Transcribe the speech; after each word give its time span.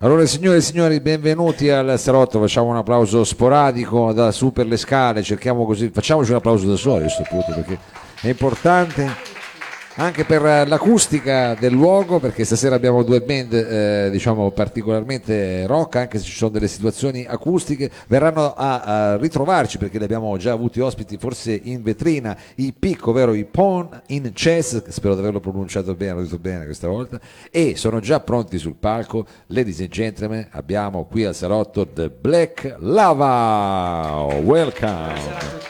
Allora 0.00 0.24
signore 0.26 0.58
e 0.58 0.60
signori, 0.60 1.00
benvenuti 1.00 1.70
al 1.70 1.98
salotto, 1.98 2.38
facciamo 2.38 2.68
un 2.68 2.76
applauso 2.76 3.24
sporadico 3.24 4.12
da 4.12 4.30
su 4.30 4.52
per 4.52 4.68
le 4.68 4.76
scale, 4.76 5.24
cerchiamo 5.24 5.66
così, 5.66 5.90
facciamoci 5.92 6.30
un 6.30 6.36
applauso 6.36 6.68
da 6.68 6.76
soli 6.76 6.98
a 6.98 7.02
questo 7.02 7.24
punto 7.28 7.52
perché 7.52 7.78
è 8.20 8.28
importante 8.28 9.10
anche 9.98 10.24
per 10.24 10.42
l'acustica 10.68 11.54
del 11.58 11.72
luogo 11.72 12.20
perché 12.20 12.44
stasera 12.44 12.76
abbiamo 12.76 13.02
due 13.02 13.20
band 13.20 13.52
eh, 13.52 14.08
diciamo 14.10 14.50
particolarmente 14.52 15.66
rock 15.66 15.96
anche 15.96 16.18
se 16.18 16.24
ci 16.24 16.36
sono 16.36 16.50
delle 16.50 16.68
situazioni 16.68 17.24
acustiche 17.28 17.90
verranno 18.06 18.54
a, 18.54 18.80
a, 18.80 19.16
ritrovarci 19.16 19.76
perché 19.76 19.98
li 19.98 20.04
abbiamo 20.04 20.36
già 20.36 20.52
avuti 20.52 20.78
ospiti 20.78 21.16
forse 21.18 21.58
in 21.64 21.82
vetrina 21.82 22.36
i 22.56 22.72
PIC 22.72 23.08
ovvero 23.08 23.34
i 23.34 23.44
Pon 23.44 23.88
in 24.08 24.30
Chess 24.32 24.86
spero 24.88 25.14
di 25.14 25.20
averlo 25.20 25.40
pronunciato 25.40 25.94
bene 25.96 26.14
l'ho 26.14 26.22
detto 26.22 26.38
bene 26.38 26.64
questa 26.64 26.86
volta 26.86 27.20
e 27.50 27.74
sono 27.74 27.98
già 27.98 28.20
pronti 28.20 28.56
sul 28.58 28.76
palco 28.78 29.26
ladies 29.46 29.80
and 29.80 29.90
gentlemen 29.90 30.46
abbiamo 30.52 31.06
qui 31.06 31.24
al 31.24 31.34
salotto 31.34 31.86
The 31.86 32.08
Black 32.08 32.76
Lava. 32.78 34.26
Welcome 34.42 35.67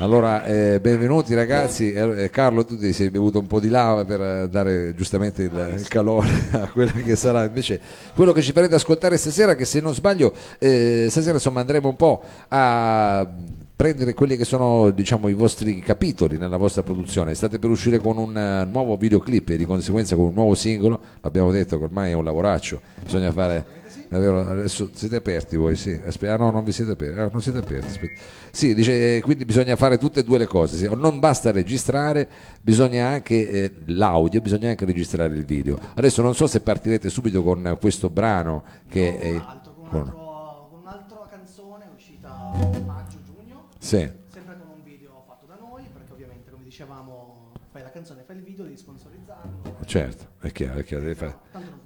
allora, 0.00 0.46
eh, 0.46 0.80
benvenuti 0.80 1.34
ragazzi. 1.34 1.92
Eh, 1.92 2.24
eh, 2.24 2.30
Carlo, 2.30 2.64
tu 2.64 2.78
ti 2.78 2.90
sei 2.94 3.10
bevuto 3.10 3.38
un 3.38 3.46
po' 3.46 3.60
di 3.60 3.68
lava 3.68 4.06
per 4.06 4.20
eh, 4.22 4.48
dare 4.48 4.94
giustamente 4.94 5.42
il, 5.42 5.74
il 5.76 5.88
calore 5.88 6.28
a 6.52 6.68
quello 6.68 6.92
che 7.04 7.16
sarà 7.16 7.44
invece 7.44 7.78
quello 8.14 8.32
che 8.32 8.40
ci 8.40 8.52
farete 8.52 8.76
ascoltare 8.76 9.18
stasera, 9.18 9.54
che 9.54 9.66
se 9.66 9.80
non 9.80 9.92
sbaglio, 9.92 10.32
eh, 10.58 11.08
stasera 11.10 11.34
insomma 11.34 11.60
andremo 11.60 11.88
un 11.88 11.96
po' 11.96 12.22
a 12.48 13.28
prendere 13.76 14.14
quelli 14.14 14.38
che 14.38 14.46
sono 14.46 14.90
diciamo, 14.90 15.28
i 15.28 15.34
vostri 15.34 15.80
capitoli 15.80 16.38
nella 16.38 16.56
vostra 16.56 16.82
produzione. 16.82 17.34
State 17.34 17.58
per 17.58 17.68
uscire 17.68 17.98
con 17.98 18.16
un 18.16 18.34
uh, 18.34 18.70
nuovo 18.70 18.96
videoclip 18.96 19.50
e 19.50 19.58
di 19.58 19.66
conseguenza 19.66 20.16
con 20.16 20.26
un 20.26 20.34
nuovo 20.34 20.54
singolo. 20.54 20.98
L'abbiamo 21.20 21.50
detto 21.50 21.76
che 21.76 21.84
ormai 21.84 22.12
è 22.12 22.14
un 22.14 22.24
lavoraccio, 22.24 22.80
bisogna 23.02 23.32
fare 23.32 23.79
Davvero, 24.10 24.40
adesso 24.40 24.90
siete 24.92 25.14
aperti 25.14 25.54
voi, 25.54 25.76
sì. 25.76 25.92
Aspetta, 26.04 26.34
ah 26.34 26.36
no, 26.36 26.50
non 26.50 26.64
vi 26.64 26.72
siete 26.72 26.90
aperti. 26.90 27.20
Ah, 27.20 27.28
non 27.30 27.40
siete 27.40 27.58
aperti. 27.58 27.86
Aspetta. 27.86 28.20
Sì, 28.50 28.74
dice, 28.74 29.18
eh, 29.18 29.20
quindi 29.20 29.44
bisogna 29.44 29.76
fare 29.76 29.98
tutte 29.98 30.18
e 30.18 30.24
due 30.24 30.36
le 30.36 30.46
cose. 30.46 30.76
Sì. 30.76 30.92
Non 30.92 31.20
basta 31.20 31.52
registrare, 31.52 32.28
bisogna 32.60 33.06
anche 33.06 33.48
eh, 33.48 33.72
l'audio, 33.86 34.40
bisogna 34.40 34.68
anche 34.70 34.84
registrare 34.84 35.36
il 35.36 35.44
video. 35.44 35.78
Adesso 35.94 36.22
non 36.22 36.34
so 36.34 36.48
se 36.48 36.60
partirete 36.60 37.08
subito 37.08 37.44
con 37.44 37.76
questo 37.80 38.10
brano 38.10 38.64
che 38.88 39.16
è. 39.16 39.34
Alto, 39.36 39.74
con, 39.74 39.88
un 39.90 39.96
altro, 39.96 40.68
con 40.72 40.80
un'altra 40.80 41.28
canzone 41.30 41.88
uscita 41.94 42.30
a 42.30 42.80
maggio-giugno. 42.84 43.68
Sì. 43.78 44.10
Sempre 44.26 44.56
con 44.58 44.70
un 44.74 44.82
video 44.82 45.22
fatto 45.24 45.46
da 45.46 45.56
noi, 45.56 45.84
perché 45.92 46.12
ovviamente, 46.12 46.50
come 46.50 46.64
dicevamo, 46.64 47.52
fai 47.70 47.82
la 47.82 47.90
canzone, 47.92 48.24
fai 48.26 48.38
il 48.38 48.42
video, 48.42 48.64
devi 48.64 48.76
sponsorizzarlo. 48.76 49.76
Certo, 49.84 50.24
è 50.40 50.50
chiaro, 50.50 50.80
è 50.80 50.82
chiaro, 50.82 51.04
devi 51.04 51.14
fare. 51.14 51.36
Tanto. 51.52 51.79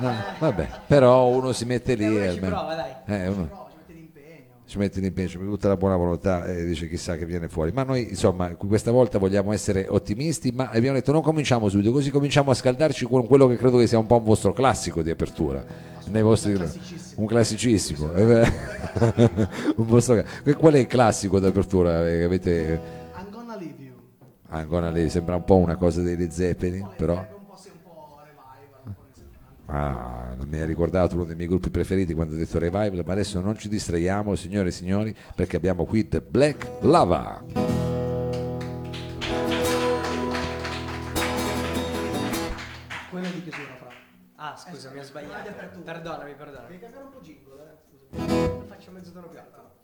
No, 0.00 0.12
vabbè, 0.38 0.68
però 0.86 1.26
uno 1.28 1.52
si 1.52 1.64
mette 1.64 1.94
lì 1.94 2.16
e 2.18 2.32
ci 2.34 2.38
prova, 2.40 2.74
dai. 2.74 2.92
eh, 3.06 3.26
uno- 3.28 3.42
Ci 3.42 3.48
prova, 3.48 3.68
ci 3.70 3.76
mette 3.78 3.92
l'impegno. 3.92 4.44
ci 4.66 4.78
mette 4.78 5.00
l'impegno, 5.00 5.28
ci 5.28 5.36
mette 5.38 5.50
tutta 5.50 5.68
la 5.68 5.76
buona 5.76 5.96
volontà 5.96 6.44
e 6.46 6.64
dice 6.64 6.88
chissà 6.88 7.16
che 7.16 7.26
viene 7.26 7.48
fuori. 7.48 7.72
Ma 7.72 7.82
noi 7.82 8.08
insomma 8.10 8.54
questa 8.54 8.90
volta 8.90 9.18
vogliamo 9.18 9.52
essere 9.52 9.86
ottimisti, 9.88 10.52
ma 10.52 10.70
abbiamo 10.72 10.96
detto 10.96 11.12
non 11.12 11.22
cominciamo 11.22 11.68
subito, 11.68 11.90
così 11.92 12.10
cominciamo 12.10 12.50
a 12.50 12.54
scaldarci 12.54 13.06
con 13.06 13.26
quello 13.26 13.46
che 13.48 13.56
credo 13.56 13.78
che 13.78 13.86
sia 13.86 13.98
un 13.98 14.06
po' 14.06 14.16
un 14.18 14.24
vostro 14.24 14.52
classico 14.52 15.02
di 15.02 15.10
apertura. 15.10 15.64
Nei 16.10 16.22
vostri... 16.22 16.54
classicissimo. 16.54 17.20
Un 17.20 17.26
classicissimo. 17.26 18.10
un 19.76 19.86
vostro... 19.86 20.22
Qual 20.56 20.72
è 20.74 20.78
il 20.78 20.86
classico 20.86 21.38
d'apertura 21.38 22.02
che 22.02 22.22
avete... 22.22 22.80
I'm 23.16 23.30
gonna 23.30 23.56
leave 23.56 23.74
you. 23.82 23.94
Ancora 24.48 24.90
lì 24.90 25.10
sembra 25.10 25.34
un 25.36 25.44
po' 25.44 25.56
una 25.56 25.76
cosa 25.76 26.00
dei 26.00 26.30
Zeppelin, 26.30 26.88
però... 26.96 27.36
Ah, 29.70 30.32
non 30.34 30.48
mi 30.48 30.58
ha 30.58 30.64
ricordato 30.64 31.14
uno 31.14 31.24
dei 31.24 31.36
miei 31.36 31.46
gruppi 31.46 31.68
preferiti 31.68 32.14
quando 32.14 32.34
ho 32.34 32.38
detto 32.38 32.58
revival, 32.58 33.02
ma 33.04 33.12
adesso 33.12 33.38
non 33.40 33.58
ci 33.58 33.68
distraiamo, 33.68 34.34
signore 34.34 34.68
e 34.68 34.72
signori, 34.72 35.14
perché 35.34 35.56
abbiamo 35.56 35.84
qui 35.84 36.08
The 36.08 36.22
Black 36.22 36.66
Lava. 36.80 37.44
Quello 43.10 43.28
di 43.30 43.42
chiusura, 43.42 43.74
fra. 43.76 43.88
Ah, 44.36 44.56
scusa, 44.56 44.90
mi 44.90 45.00
ho 45.00 45.02
sbagliato. 45.02 45.50
Perdonami, 45.84 46.34
perdonami. 46.34 46.66
Devi 46.68 46.80
cambiare 46.80 47.04
un 47.04 47.10
po' 47.10 47.20
jingle, 47.20 47.62
eh? 47.62 48.16
Scusami. 48.16 48.68
Faccio 48.68 48.90
mezzo 48.90 49.12
tono 49.12 49.28
più 49.28 49.38
alto. 49.38 49.77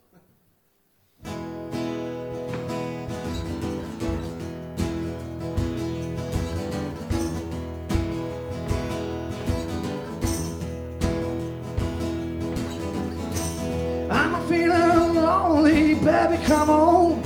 Lonely, 15.55 15.95
baby, 15.95 16.37
come 16.43 16.69
on. 16.69 17.23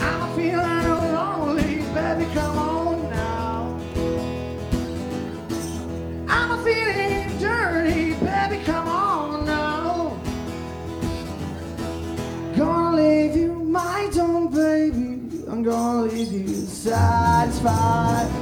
I'm 0.00 0.36
feeling 0.36 1.14
lonely, 1.14 1.76
baby, 1.94 2.26
come 2.34 2.58
on 2.58 3.10
now. 3.10 3.80
I'm 6.28 6.64
feeling 6.64 7.38
dirty, 7.38 8.14
baby, 8.14 8.64
come 8.64 8.88
on 8.88 9.44
now. 9.46 10.16
Gonna 12.56 12.96
leave 12.96 13.36
you, 13.36 13.52
my 13.54 14.10
own 14.18 14.50
baby. 14.50 15.20
I'm 15.48 15.62
gonna 15.62 16.02
leave 16.02 16.32
you 16.32 16.48
satisfied. 16.48 18.33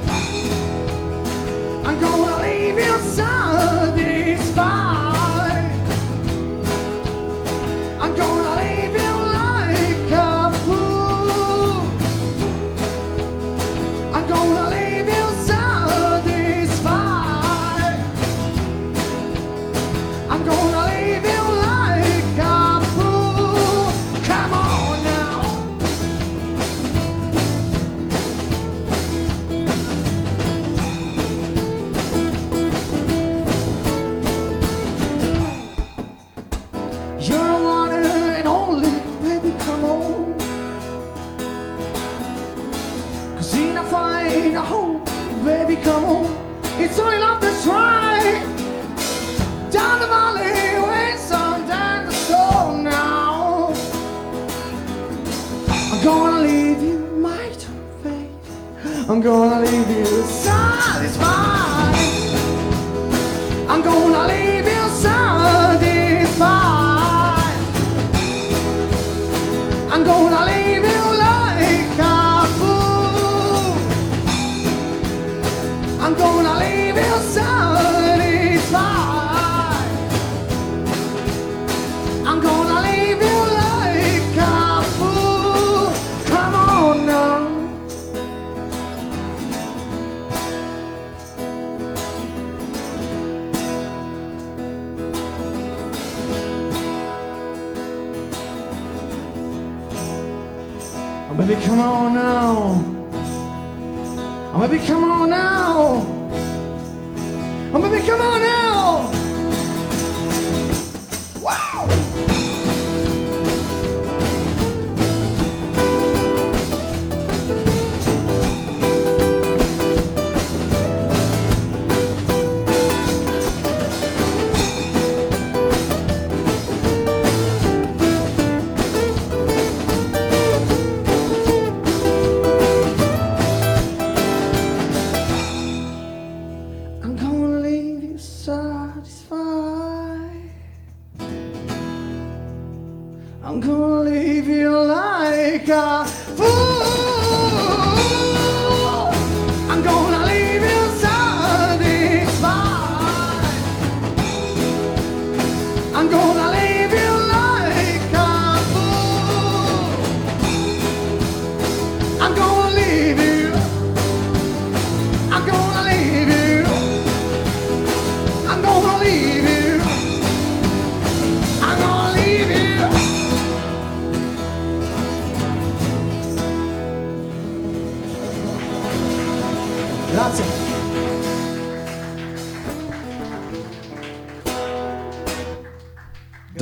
Oh, 104.73 104.75
baby, 104.75 104.87
come 104.87 105.03
on 105.03 105.22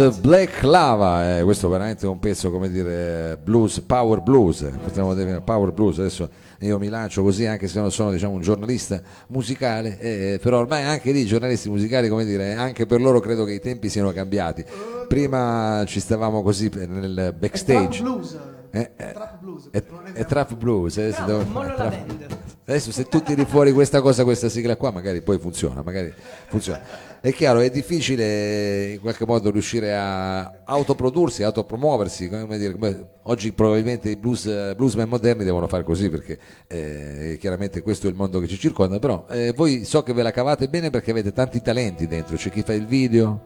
The 0.01 0.09
Black 0.19 0.63
Lava, 0.63 1.38
eh, 1.38 1.44
questo 1.44 1.69
veramente 1.69 2.07
è 2.07 2.09
un 2.09 2.18
pezzo 2.18 2.50
come 2.50 2.71
dire 2.71 3.38
blues, 3.44 3.81
power 3.81 4.21
blues, 4.21 4.62
eh, 4.63 4.69
potremmo 4.71 5.13
definire 5.13 5.42
power 5.42 5.71
blues, 5.74 6.00
adesso 6.00 6.27
io 6.62 6.80
mi 6.80 6.88
lancio 6.88 7.21
così 7.21 7.45
anche 7.45 7.68
se 7.68 7.80
non 7.80 7.92
sono 7.92 8.09
diciamo, 8.12 8.33
un 8.33 8.42
giornalista 8.42 9.00
musicale, 9.27 10.00
eh, 10.00 10.39
però 10.42 10.57
ormai 10.57 10.86
anche 10.86 11.12
lì 11.12 11.19
i 11.19 11.25
giornalisti 11.27 11.69
musicali, 11.69 12.09
come 12.09 12.25
dire, 12.25 12.56
anche 12.56 12.88
per 12.88 13.00
loro 13.00 13.19
credo 13.19 13.44
che 13.44 13.53
i 13.53 13.59
tempi 13.59 13.89
siano 13.89 14.12
cambiati. 14.12 14.65
Prima 15.07 15.83
ci 15.86 16.00
stavamo 16.00 16.42
così 16.42 16.71
nel 16.74 17.13
Trap 17.13 17.33
backstage. 17.38 18.01
blues. 18.01 18.38
Eh, 18.71 18.92
eh, 18.98 19.12
Trap 19.13 19.39
blues. 19.39 19.68
È, 19.69 19.83
non 19.92 20.01
è 20.07 20.12
è 20.13 20.25
trap 20.25 20.56
blues, 20.56 20.98
adesso, 20.98 21.24
Però, 21.25 21.38
devo- 21.38 21.50
mollo 21.51 21.68
la 21.68 21.74
trap- 21.75 22.06
band. 22.06 22.38
Adesso 22.66 22.92
se 22.92 23.06
tu 23.06 23.22
tiri 23.22 23.46
fuori 23.46 23.72
questa 23.72 24.02
cosa, 24.02 24.24
questa 24.24 24.50
sigla 24.50 24.75
qua, 24.75 24.92
magari 24.92 25.22
poi 25.22 25.38
funziona, 25.40 25.81
magari 25.81 26.13
funziona. 26.48 27.10
È 27.19 27.31
chiaro, 27.34 27.60
è 27.60 27.69
difficile 27.69 28.94
in 28.94 29.00
qualche 29.00 29.25
modo 29.28 29.52
riuscire 29.52 29.96
a 29.96 30.62
autoprodursi, 30.63 31.44
autopromuoversi, 31.44 32.30
come 32.30 32.58
dire, 32.58 32.75
oggi 33.24 33.52
probabilmente 33.52 34.10
i 34.10 34.16
blues, 34.16 34.74
bluesman 34.75 35.08
moderni 35.08 35.44
devono 35.44 35.68
fare 35.68 35.84
così 35.84 36.10
perché 36.10 36.40
eh, 36.68 37.38
chiaramente 37.40 37.81
questo 37.81 38.08
è 38.08 38.10
il 38.10 38.16
mondo 38.16 38.40
che 38.40 38.48
ci 38.48 38.58
circonda, 38.58 38.98
però 38.98 39.25
eh, 39.30 39.54
voi 39.56 39.84
so 39.86 40.02
che 40.02 40.13
ve 40.13 40.24
la 40.24 40.31
cavate 40.31 40.68
bene 40.68 40.90
perché 40.90 41.12
avete 41.12 41.31
tanti 41.31 41.62
talenti 41.62 42.08
dentro, 42.08 42.36
c'è 42.38 42.50
chi 42.50 42.63
fa 42.63 42.74
il 42.74 42.88
video, 42.88 43.42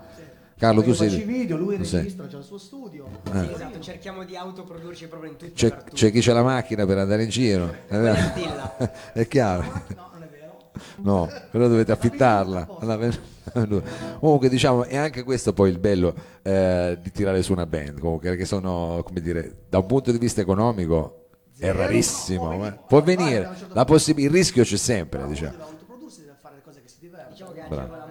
Carlo 0.57 0.81
tu 0.81 0.93
sei... 0.93 1.09
video, 1.23 1.57
lui 1.57 1.75
tu 1.77 1.83
sei- 1.83 2.03
registra, 2.03 2.27
c'ha 2.27 2.37
il 2.37 2.43
suo 2.43 2.57
studio. 2.57 3.07
Sì, 3.29 3.51
esatto, 3.53 3.79
cerchiamo 3.79 4.23
di 4.23 4.37
autoprodurci 4.37 5.07
proprio 5.07 5.31
in 5.31 5.37
tutto 5.37 5.51
C'è, 5.53 5.83
c'è 5.91 6.11
chi 6.11 6.21
c'ha 6.21 6.33
la 6.33 6.43
macchina 6.43 6.85
per 6.85 6.97
andare 6.97 7.23
in 7.23 7.29
giro, 7.29 7.73
è 9.13 9.27
chiaro. 9.27 9.63
No, 9.63 10.09
non 10.13 10.23
è 10.23 10.29
vero. 10.29 10.71
No, 11.01 11.29
però 11.51 11.67
dovete 11.67 11.91
affittarla. 11.91 12.67
Comunque 14.19 14.49
diciamo 14.49 14.85
è 14.85 14.95
anche 14.95 15.23
questo 15.23 15.51
poi 15.53 15.69
il 15.69 15.77
bello 15.77 16.15
eh, 16.41 16.97
di 17.01 17.11
tirare 17.11 17.43
su 17.43 17.51
una 17.51 17.65
band, 17.65 17.99
comunque 17.99 18.29
perché 18.29 18.45
sono, 18.45 19.01
come 19.05 19.21
dire, 19.21 19.65
da 19.69 19.79
un 19.79 19.85
punto 19.85 20.11
di 20.11 20.17
vista 20.17 20.39
economico 20.41 21.27
è 21.57 21.71
rarissimo, 21.71 22.57
ma 22.57 22.71
può 22.71 23.01
venire, 23.01 23.49
la 23.73 23.85
possi- 23.85 24.15
il 24.17 24.29
rischio 24.29 24.63
c'è 24.63 24.77
sempre, 24.77 25.27
diciamo. 25.27 25.51
Deve 25.51 25.63
autoprodursi, 25.63 26.21
deve 26.21 26.35
fare 26.39 26.55
le 26.55 26.61
cose 26.63 26.81
che 26.81 26.87
si 26.89 26.97
divertono. 26.99 27.29
Diciamo 27.31 27.51
che 27.51 27.63
Bravo. 27.67 28.04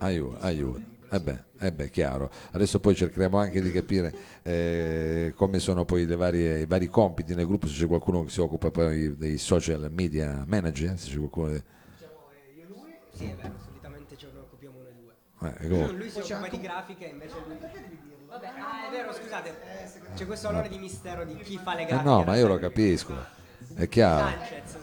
Aiuta, 0.00 0.40
aiuta. 0.46 0.80
Eh 1.12 1.20
beh, 1.20 1.38
eh 1.58 1.72
beh, 1.72 1.90
chiaro. 1.90 2.30
Adesso 2.52 2.78
poi 2.78 2.94
cercheremo 2.94 3.36
anche 3.36 3.60
di 3.60 3.72
capire 3.72 4.14
eh, 4.42 5.32
come 5.34 5.58
sono 5.58 5.84
poi 5.84 6.06
le 6.06 6.14
varie, 6.16 6.60
i 6.60 6.66
vari 6.66 6.86
compiti 6.86 7.34
nel 7.34 7.46
gruppo, 7.46 7.66
se 7.66 7.80
c'è 7.80 7.86
qualcuno 7.86 8.22
che 8.24 8.30
si 8.30 8.40
occupa 8.40 8.70
poi 8.70 9.16
dei 9.16 9.36
social 9.36 9.88
media 9.90 10.44
manager, 10.46 10.96
se 10.98 11.10
c'è 11.10 11.16
qualcuno... 11.18 11.48
che- 11.52 11.62
Sì, 13.12 13.24
è 13.24 13.34
vero, 13.34 13.54
solitamente 13.64 14.16
ce 14.16 14.28
ne 14.32 14.38
occupiamo 14.38 14.76
noi 14.78 14.94
due. 15.02 15.48
eh, 15.58 15.68
comunque- 15.68 15.96
Lui 15.96 16.10
si 16.10 16.18
occupa 16.32 16.48
di 16.48 16.60
grafiche 16.60 17.04
invece 17.06 17.34
lui... 17.46 17.56
Vabbè, 18.28 18.46
ah, 18.46 18.86
è 18.88 18.90
vero, 18.92 19.12
scusate. 19.12 19.54
C'è 20.14 20.24
questo 20.26 20.48
onore 20.48 20.68
di 20.68 20.78
mistero 20.78 21.24
di 21.24 21.34
chi 21.38 21.58
fa 21.60 21.74
le 21.74 21.82
Eh 21.82 21.86
grafiche. 21.86 22.08
no, 22.08 22.22
ma 22.22 22.36
io 22.36 22.46
lo 22.46 22.58
capisco, 22.58 23.12
è 23.74 23.88
chiaro. 23.88 24.28
Sanchez. 24.38 24.76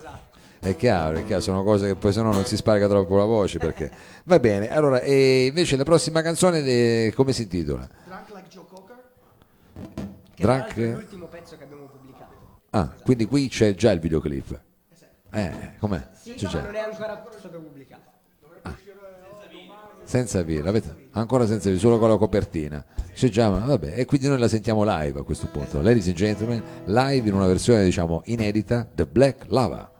È 0.68 0.76
chiaro, 0.76 1.18
è 1.18 1.26
chiaro, 1.26 1.42
sono 1.42 1.64
cose 1.64 1.88
che 1.88 1.96
poi 1.96 2.12
se 2.12 2.22
no 2.22 2.34
non 2.34 2.44
si 2.44 2.58
sparica 2.58 2.90
troppo 2.90 3.16
la 3.16 3.24
voce 3.24 3.58
perché 3.58 3.90
va 4.26 4.38
bene. 4.38 4.70
Allora, 4.70 5.00
e 5.00 5.46
invece 5.46 5.78
la 5.78 5.86
prossima 5.86 6.22
canzone 6.22 6.62
de- 6.62 7.14
come 7.16 7.32
si 7.32 7.44
intitola? 7.44 7.88
Drunk 8.06 8.30
like 8.34 8.48
Joe 8.50 8.66
Cocker. 8.68 8.96
Che 10.36 10.44
Drunk- 10.44 10.78
è 10.78 10.92
l'ultimo 10.92 11.28
pezzo 11.28 11.56
che 11.56 11.64
abbiamo 11.64 11.86
pubblicato. 11.86 12.34
Ah, 12.72 12.94
quindi 13.02 13.26
qui 13.28 13.48
c'è 13.48 13.76
già 13.76 13.92
il 13.92 14.02
videoclip. 14.02 14.60
Eh, 15.32 15.52
com'è? 15.80 16.06
Sì, 16.22 16.36
già. 16.36 16.62
non 16.62 16.76
è 16.76 16.80
ancora 16.80 17.24
stato 17.38 17.60
pubblicato. 17.60 18.12
Senza 20.04 20.42
video, 20.42 20.64
l'avete 20.64 21.08
ancora 21.12 21.46
senza 21.46 21.70
video, 21.70 21.80
solo 21.80 21.98
con 21.98 22.10
la 22.10 22.18
copertina. 22.18 22.84
C'è 23.14 23.30
già, 23.30 23.48
vabbè, 23.48 23.94
e 23.96 24.04
quindi 24.04 24.28
noi 24.28 24.38
la 24.40 24.50
sentiamo 24.50 24.84
live 24.84 25.22
a 25.22 25.24
questo 25.24 25.48
punto. 25.48 25.82
Ladies 25.82 26.08
and 26.08 26.16
gentlemen, 26.16 26.62
live 26.86 27.28
in 27.28 27.36
una 27.36 27.48
versione 27.48 27.86
diciamo 27.86 28.22
inedita, 28.26 28.86
The 28.94 29.06
Black 29.06 29.46
Lava. 29.48 29.96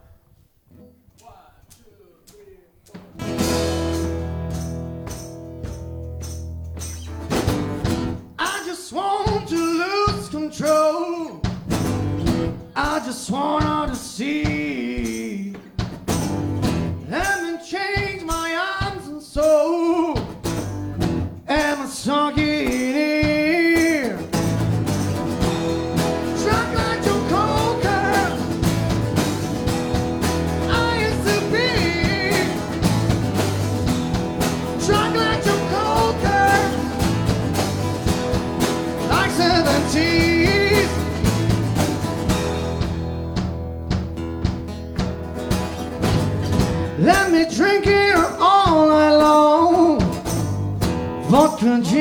just 13.08 13.32
wanna 13.32 13.96
see. 13.96 14.87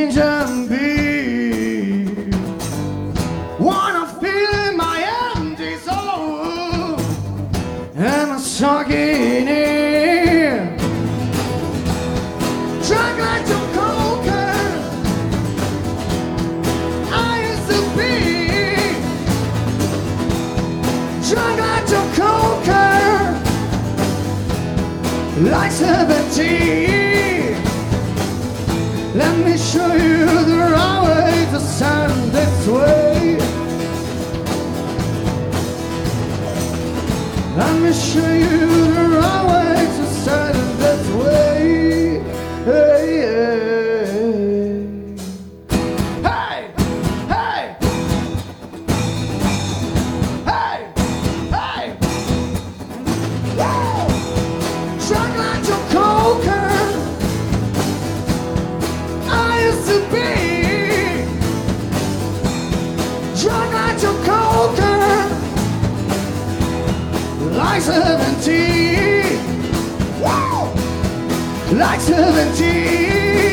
Ginger, 0.07 0.23
and 0.23 0.69
beer. 0.69 2.05
Wanna 3.59 4.07
in 4.23 4.77
my 4.77 5.03
empty 5.35 5.77
soul. 5.79 7.01
Am 7.97 8.31
I 8.31 8.39
stuck 8.39 8.91
in? 8.91 9.47
Drunk 12.87 13.19
like 13.19 13.45
Joe 13.49 13.67
Cocker. 13.75 14.55
I 17.13 17.17
used 17.51 17.67
to 17.73 17.79
be 17.97 18.13
drunk 21.29 21.59
like 21.59 21.87
Joe 21.91 22.09
Cocker, 22.17 22.91
like 25.51 25.73
seventeen. 25.73 26.87
Let 29.17 29.35
me 29.39 29.57
show 29.77 29.93
you 29.93 30.25
the 30.51 30.57
right 30.75 31.03
way 31.07 31.53
to 31.53 31.61
stand 31.61 32.33
this 32.33 32.67
way. 32.67 33.37
Let 37.59 37.83
me 37.83 37.93
show 37.93 38.33
you 38.33 38.86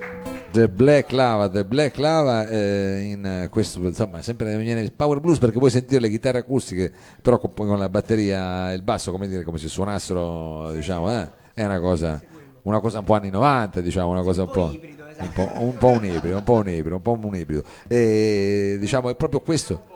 The 0.51 0.69
Black 0.69 1.11
Lava, 1.11 1.49
The 1.49 1.65
Black 1.65 1.97
Lava 1.97 2.47
eh, 2.47 3.01
in 3.01 3.25
eh, 3.25 3.49
questo 3.49 3.79
insomma 3.79 4.21
sempre 4.21 4.57
viene 4.57 4.81
il 4.81 4.91
power 4.91 5.19
blues 5.19 5.37
perché 5.37 5.57
puoi 5.57 5.69
sentire 5.69 6.01
le 6.01 6.09
chitarre 6.09 6.39
acustiche 6.39 6.91
però 7.21 7.39
con, 7.39 7.77
la 7.77 7.89
batteria 7.89 8.71
e 8.71 8.75
il 8.75 8.81
basso 8.81 9.11
come 9.11 9.27
dire 9.27 9.43
come 9.43 9.57
se 9.57 9.67
suonassero 9.67 10.71
diciamo 10.73 11.11
eh, 11.11 11.29
è 11.53 11.63
una 11.63 11.79
cosa, 11.79 12.21
una 12.63 12.79
cosa 12.79 12.99
un 12.99 13.05
po' 13.05 13.13
anni 13.13 13.29
90, 13.29 13.81
diciamo, 13.81 14.09
una 14.09 14.23
cosa 14.23 14.43
un 14.43 14.51
po', 14.51 14.71
esatto. 14.71 15.23
un 15.23 15.31
po', 15.33 15.51
un 15.59 15.77
po' 15.77 15.87
un 15.89 16.05
ibrido, 16.05 16.37
un 16.37 16.43
po' 16.43 16.53
un 16.53 16.69
ibrido, 16.69 16.95
un 16.95 17.01
po' 17.01 17.19
un 17.21 17.35
ibrido. 17.35 17.63
E 17.87 18.77
diciamo 18.79 19.09
è 19.09 19.15
proprio 19.15 19.41
questo. 19.41 19.90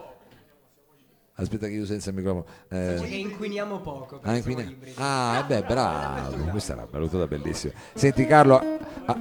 Aspetta 1.38 1.66
che 1.66 1.74
io 1.74 1.84
senza 1.84 2.08
il 2.10 2.16
microfono. 2.16 2.46
eh, 2.70 2.98
che 3.02 3.14
inquiniamo 3.14 3.80
poco. 3.80 4.18
per 4.18 4.30
Ah, 4.30 4.36
il 4.36 4.44
ibrido. 4.48 5.00
ah, 5.02 5.44
beh, 5.46 5.62
bravo, 5.62 6.44
questa 6.50 6.72
è 6.72 6.76
una 6.76 6.86
battuta 6.90 7.26
bellissima. 7.26 7.74
Senti 7.92 8.24
Carlo, 8.24 8.58
a, 9.04 9.18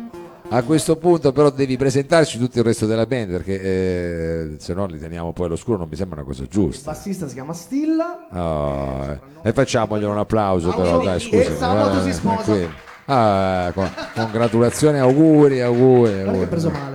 a 0.48 0.64
questo 0.64 0.96
punto 0.96 1.34
però 1.34 1.50
devi 1.50 1.76
presentarci 1.76 2.38
tutto 2.38 2.60
il 2.60 2.64
resto 2.64 2.86
della 2.86 3.06
band 3.06 3.32
perché 3.32 3.62
eh, 3.62 4.56
se 4.60 4.74
no 4.74 4.86
li 4.86 4.98
teniamo 4.98 5.34
poi 5.34 5.48
all'oscuro, 5.48 5.78
non 5.78 5.90
mi 5.90 5.96
sembra 5.98 6.20
una 6.22 6.28
cosa 6.30 6.44
Il 6.44 6.48
giusta. 6.50 6.92
bassista 6.92 7.28
si 7.28 7.34
chiama 7.34 7.52
Stilla. 7.54 8.28
Oh, 8.32 9.04
eh, 9.44 9.50
e 9.50 9.52
facciamoglielo 9.52 10.12
un 10.12 10.18
applauso 10.20 10.74
però, 10.74 11.04
dai, 11.04 11.20
scusa. 11.20 11.52
E 11.52 11.56
sabato 11.58 12.02
si 12.02 12.14
sposa. 12.14 12.84
Ah, 13.08 13.72
con- 13.74 13.92
congratulazioni, 14.16 15.00
auguri, 15.00 15.60
auguri. 15.62 16.12
Guarda 16.12 16.22
che 16.22 16.28
auguri. 16.30 16.44
ha 16.44 16.48
preso 16.48 16.70
male. 16.70 16.94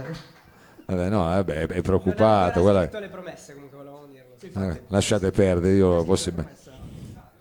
Vabbè, 0.87 1.09
no, 1.09 1.19
vabbè, 1.25 1.67
è, 1.69 1.81
preoccupato. 1.83 2.59
aveva 2.59 2.73
guarda. 2.73 2.99
le 2.99 3.09
promesse 3.09 3.53
comunque. 3.55 3.70
Eh, 4.57 4.83
lasciate 4.89 5.31
perdere, 5.31 5.75
io 5.75 6.05
possibile. 6.05 6.59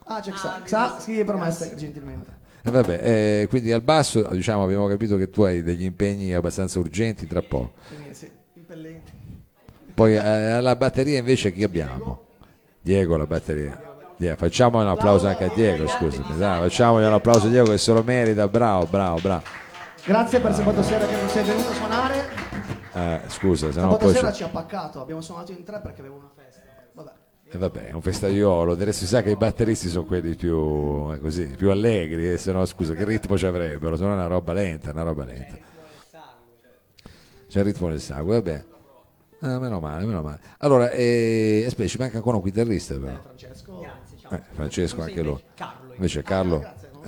Ah, 0.06 0.22
c'è 0.22 0.32
Xa. 0.32 0.62
Xa, 0.64 1.00
scrivi 1.00 1.24
promessa 1.24 1.74
gentilmente. 1.76 2.38
E 2.64 2.72
vabbè, 2.72 3.00
eh, 3.02 3.48
quindi 3.48 3.72
al 3.72 3.82
basso 3.82 4.28
diciamo, 4.32 4.64
abbiamo 4.64 4.88
capito 4.88 5.18
che 5.18 5.30
tu 5.30 5.44
hai 5.44 5.62
degli 5.64 5.84
impegni 5.84 6.34
abbastanza 6.34 6.80
urgenti 6.80 7.28
tra 7.28 7.42
poco. 7.42 7.74
Sì, 8.12 8.30
impellenti. 8.54 9.12
Poi 9.94 10.16
eh, 10.16 10.20
alla 10.20 10.76
batteria 10.76 11.20
invece 11.20 11.54
chi 11.54 11.64
abbiamo? 11.64 12.26
Diego 12.82 13.16
alla 13.16 13.28
batteria. 13.28 13.80
Diego, 14.18 14.36
facciamo 14.36 14.82
un 14.82 14.88
applauso 14.88 15.28
anche 15.28 15.46
a 15.46 15.52
Diego, 15.54 15.88
scusami, 15.88 16.38
dai, 16.38 16.60
facciamogli 16.62 17.06
un 17.06 17.14
applauso 17.14 17.48
a 17.48 17.50
Diego 17.50 17.70
che 17.70 17.78
se 17.78 17.94
lo 17.94 18.04
merita, 18.04 18.48
bravo, 18.48 18.86
bravo, 18.88 19.20
bravo. 19.22 19.44
Grazie 20.04 20.40
per 20.40 20.54
sabato 20.54 20.82
sera 20.82 21.06
che 21.06 21.16
non 21.16 21.30
sei 21.30 21.44
venuto 21.44 21.70
a 21.70 21.74
suonare. 21.74 22.30
Eh, 22.94 23.22
scusa, 23.28 23.72
se 23.72 23.80
no 23.80 23.92
Sabato 23.92 24.12
sera 24.12 24.34
ci 24.34 24.44
ha 24.44 24.50
paccato, 24.50 25.02
abbiamo 25.02 25.22
suonato 25.22 25.52
in 25.52 25.64
tre 25.64 25.80
perché 25.80 26.02
avevo 26.02 26.16
una. 26.16 26.39
E 27.52 27.58
vabbè, 27.58 27.88
è 27.88 27.92
un 27.94 28.02
festaiolo, 28.02 28.74
adesso 28.74 29.00
si 29.00 29.08
sa 29.08 29.24
che 29.24 29.32
i 29.32 29.36
batteristi 29.36 29.90
sono 29.90 30.06
quelli 30.06 30.36
più, 30.36 31.12
eh, 31.12 31.20
così, 31.20 31.48
più 31.48 31.72
allegri, 31.72 32.32
e 32.32 32.38
se 32.38 32.52
no 32.52 32.64
scusa, 32.66 32.94
che 32.94 33.04
ritmo 33.06 33.38
ci 33.40 33.48
avrebbero? 33.48 33.96
Se 33.96 34.04
no 34.04 34.12
è 34.12 34.14
una 34.14 34.28
roba 34.28 34.54
lenta, 34.54 34.92
una 34.92 35.02
roba 35.02 35.26
lenta. 35.26 35.58
C'è 37.48 37.60
il 37.60 37.66
ritmo 37.66 37.90
del 37.90 38.00
sangue, 38.00 38.36
vabbè. 38.36 38.66
Ah, 39.40 39.58
meno 39.58 39.80
male, 39.80 40.06
meno 40.06 40.22
male. 40.22 40.40
Allora, 40.60 40.92
eh, 40.92 41.64
aspetta, 41.66 41.90
ci 41.90 41.98
manca 41.98 42.18
ancora 42.18 42.38
un 42.38 42.44
chitarrista 42.44 42.96
però. 43.00 43.20
Francesco. 43.20 43.80
Grazie, 43.80 44.18
ciao. 44.20 44.32
Eh, 44.32 44.42
Francesco 44.52 45.02
anche 45.02 45.22
lui. 45.24 45.44
Carlo, 45.56 45.94
Invece 45.94 46.22
Carlo 46.22 46.60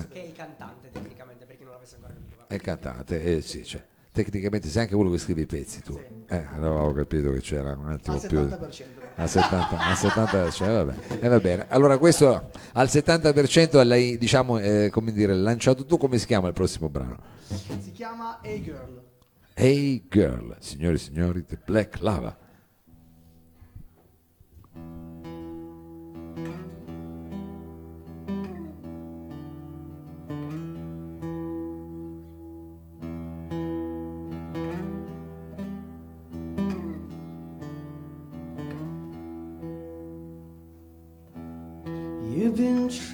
che 0.10 0.24
è 0.24 0.26
il 0.26 0.34
cantante 0.34 0.90
tecnicamente, 0.92 1.46
per 1.46 1.58
chi 1.58 1.64
non 1.64 1.74
l'avesse 1.74 1.96
ancora 1.96 2.14
capito. 2.14 2.46
è 2.48 2.54
il 2.56 2.62
cantante, 2.62 3.22
eh 3.24 3.42
sì, 3.42 3.64
cioè, 3.64 3.84
tecnicamente 4.12 4.70
sei 4.70 4.84
anche 4.84 4.96
quello 4.96 5.12
che 5.12 5.18
scrive 5.18 5.42
i 5.42 5.46
pezzi 5.46 5.82
tu. 5.82 6.00
Eh, 6.28 6.46
allora 6.56 6.84
ho 6.84 6.94
capito 6.94 7.32
che 7.32 7.42
c'era 7.42 7.74
un 7.74 7.90
attimo 7.90 8.16
Al 8.16 8.28
più... 8.28 8.50
70%. 9.18 9.22
Al 9.22 9.30
70, 9.30 9.78
al 9.78 9.98
70 9.98 10.52
cioè, 10.52 10.68
vabbè. 10.84 10.94
Eh, 11.20 11.28
va 11.28 11.40
bene. 11.40 11.66
Allora 11.70 11.98
questo 11.98 12.50
al 12.74 12.88
70% 12.88 13.86
l'hai 13.86 14.18
diciamo 14.18 14.58
eh, 14.60 14.90
come 14.92 15.12
dire 15.12 15.34
lanciato 15.34 15.86
tu 15.86 15.98
come 15.98 16.18
si 16.18 16.26
chiama 16.26 16.48
il 16.48 16.54
prossimo 16.54 16.90
brano? 16.90 17.18
Si 17.46 17.92
chiama 17.92 18.40
Hey 18.42 18.64
Girl. 18.64 19.02
Hey 19.54 20.08
Girl, 20.10 20.56
signori 20.60 20.96
e 20.96 21.00
signori, 21.00 21.46
The 21.46 21.60
Black 21.64 22.00
Lava. 22.02 22.36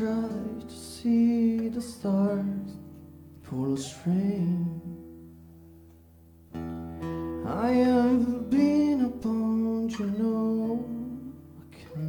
Trying 0.08 0.62
to 0.62 0.74
see 0.74 1.68
the 1.68 1.82
stars 1.82 2.70
full 3.44 3.74
of 3.74 3.86
rain. 4.06 4.82
I 7.46 7.70
have 7.90 8.50
been 8.50 9.00
upon 9.12 9.90
you 9.90 10.06
know 10.20 10.86
can 11.76 12.06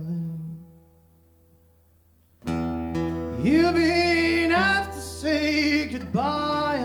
live. 2.47 3.45
You've 3.45 3.75
been 3.75 4.51
to 4.51 5.01
say 5.01 5.87
goodbye, 5.87 6.79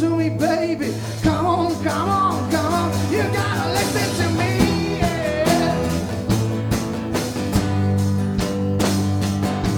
to 0.00 0.10
me, 0.10 0.28
baby. 0.28 0.94
Come 1.22 1.46
on, 1.46 1.74
come 1.82 2.08
on, 2.08 2.50
come 2.52 2.72
on. 2.72 2.90
You 3.10 3.22
gotta 3.32 3.72
listen 3.72 4.08
to 4.20 4.28
me. 4.38 4.98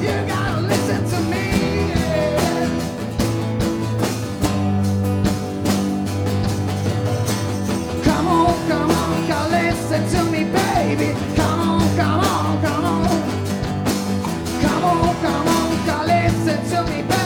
You 0.02 0.26
gotta 0.28 0.60
listen 0.60 1.04
to 1.12 1.20
me. 1.30 1.46
Come 8.04 8.28
on, 8.28 8.68
come 8.68 8.90
on, 8.90 9.26
come 9.26 9.50
listen 9.52 10.08
to 10.10 10.30
me, 10.30 10.44
baby. 10.44 11.16
Come 11.34 11.60
on, 11.60 11.96
come 11.96 12.20
on, 12.20 12.62
come 12.62 12.84
on. 12.84 13.08
Come 14.60 14.84
on, 14.84 15.14
come 15.22 15.48
on, 15.48 15.86
come 15.86 16.06
listen 16.06 16.70
to 16.70 16.90
me, 16.90 17.02
baby. 17.02 17.19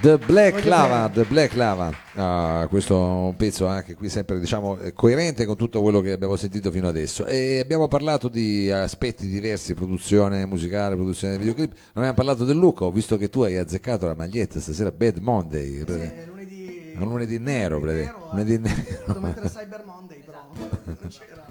The 0.00 0.16
Black 0.16 0.64
Lava, 0.64 1.10
The 1.12 1.24
Black 1.24 1.54
Lava. 1.54 1.90
Ah, 2.14 2.66
questo 2.70 2.94
è 2.94 3.26
un 3.26 3.34
pezzo 3.36 3.66
anche 3.66 3.94
qui 3.94 4.08
sempre 4.08 4.38
diciamo 4.38 4.78
eh, 4.78 4.92
coerente 4.92 5.44
con 5.44 5.56
tutto 5.56 5.82
quello 5.82 6.00
che 6.00 6.12
abbiamo 6.12 6.36
sentito 6.36 6.70
fino 6.70 6.86
adesso. 6.86 7.26
E 7.26 7.58
abbiamo 7.58 7.88
parlato 7.88 8.28
di 8.28 8.70
aspetti 8.70 9.26
diversi, 9.26 9.74
produzione 9.74 10.46
musicale, 10.46 10.94
produzione 10.94 11.32
di 11.32 11.38
videoclip. 11.40 11.72
Non 11.72 12.04
abbiamo 12.04 12.14
parlato 12.14 12.44
del 12.44 12.56
look, 12.58 12.82
ho 12.82 12.92
visto 12.92 13.16
che 13.16 13.28
tu 13.28 13.42
hai 13.42 13.56
azzeccato 13.56 14.06
la 14.06 14.14
maglietta 14.14 14.60
stasera 14.60 14.92
Bad 14.92 15.16
Monday. 15.16 15.78
Sì, 15.78 16.26
lunedì, 16.26 16.92
Un 16.96 17.08
lunedì 17.08 17.38
nero. 17.40 17.78
Lunedì 17.80 18.58
nero. 18.58 18.82
Ho 19.02 19.06
dovuto 19.06 19.20
mettere 19.20 19.48
Cyber 19.48 19.82
Monday, 19.84 20.22
però 20.24 20.48
non 20.84 21.08
c'era. 21.08 21.44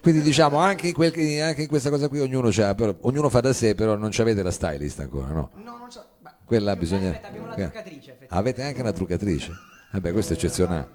Quindi 0.00 0.22
diciamo 0.22 0.58
anche 0.58 0.86
in, 0.86 0.92
quel- 0.92 1.40
anche 1.42 1.62
in 1.62 1.68
questa 1.68 1.90
cosa 1.90 2.08
qui 2.08 2.20
ognuno, 2.20 2.50
c'ha, 2.52 2.74
però, 2.76 2.94
ognuno 3.00 3.28
fa 3.28 3.40
da 3.40 3.52
sé, 3.52 3.74
però 3.74 3.96
non 3.96 4.10
avete 4.16 4.42
la 4.44 4.52
stylist 4.52 5.00
ancora, 5.00 5.26
no? 5.32 5.50
No, 5.56 5.76
non 5.76 5.88
c'era. 5.88 6.06
Quella 6.48 6.74
bisogna... 6.76 7.10
Aspetta, 7.10 7.28
abbiamo 7.28 7.46
la 7.48 7.54
eh. 7.56 7.62
truccatrice. 7.70 8.18
Avete 8.28 8.62
anche 8.62 8.80
una 8.80 8.92
truccatrice? 8.92 9.52
Vabbè, 9.92 10.12
questo 10.12 10.32
è 10.32 10.36
eccezionale. 10.36 10.88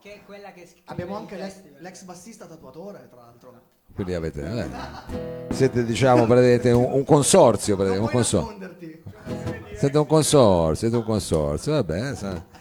Che 0.00 0.14
è 0.14 0.20
quella 0.24 0.52
che 0.52 0.64
scrive 0.64 0.82
abbiamo 0.84 1.16
anche 1.16 1.36
l'ex, 1.36 1.54
l'ex 1.80 2.02
bassista 2.04 2.46
tatuatore, 2.46 3.08
tra 3.10 3.20
l'altro. 3.20 3.60
Quindi 3.96 4.14
avete... 4.14 4.68
eh. 5.48 5.52
Siete 5.52 5.84
diciamo 5.84 6.24
praticamente 6.26 6.70
un, 6.70 6.88
un 6.92 7.04
consorzio, 7.04 7.74
praticamente, 7.74 8.14
un 8.14 8.22
consorzio. 8.22 8.58
nasconderti. 8.58 9.02
Siete 9.74 9.98
un 9.98 10.06
consorzio, 10.06 10.74
siete 10.76 10.96
un 10.96 11.04
consorzio, 11.04 11.72
vabbè, 11.72 12.14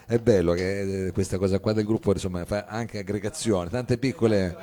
è 0.08 0.17
bello 0.17 0.54
che 0.54 1.08
eh, 1.08 1.12
questa 1.12 1.38
cosa 1.38 1.60
qua 1.60 1.73
del 1.73 1.86
gruppo 1.86 2.12
insomma 2.12 2.43
fa 2.43 2.65
anche 2.67 2.97
aggregazione, 2.97 3.69
tante 3.69 3.99
piccole, 3.99 4.58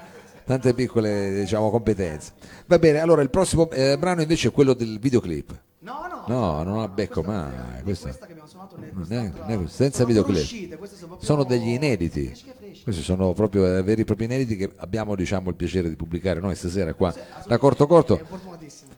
tante 0.45 0.75
piccole 0.75 1.33
diciamo 1.33 1.71
competenze. 1.71 2.33
Va 2.67 2.81
bene, 2.81 2.99
allora 2.99 3.23
il 3.23 3.31
prossimo 3.31 3.71
eh, 3.71 3.97
brano 3.97 4.21
invece 4.21 4.49
è 4.49 4.51
quello 4.51 4.75
del 4.75 4.99
videoclip. 4.99 5.61
No, 5.79 6.07
no. 6.11 6.18
No, 6.29 6.63
non 6.63 6.79
la 6.79 6.89
becco 6.89 7.23
mai, 7.23 7.53
è 7.79 7.83
questa- 7.83 8.07
Questa 8.09 8.27
che 8.27 8.33
abbiamo 8.33 8.49
suonato 8.49 8.77
nel 9.47 9.69
senza 9.69 10.05
videoclip. 10.05 10.87
sono 10.87 11.17
Sono 11.21 11.45
degli 11.45 11.69
inediti. 11.69 12.33
Questi 12.83 13.03
sono 13.03 13.33
proprio 13.33 13.77
eh, 13.79 13.83
veri 13.83 14.03
e 14.03 14.05
propri 14.05 14.25
inediti 14.25 14.57
che 14.57 14.71
abbiamo 14.77 15.15
diciamo 15.15 15.51
il 15.51 15.57
piacere 15.57 15.89
di 15.89 15.97
pubblicare 15.97 16.41
noi 16.41 16.55
stasera 16.55 16.95
qua 16.95 17.13
da 17.47 17.59
Corto 17.59 17.87
Corto. 17.87 18.21